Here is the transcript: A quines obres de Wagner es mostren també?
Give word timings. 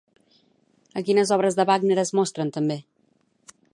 A 1.01 1.03
quines 1.09 1.33
obres 1.37 1.59
de 1.59 1.65
Wagner 1.71 1.99
es 2.05 2.13
mostren 2.21 2.51
també? 2.57 2.79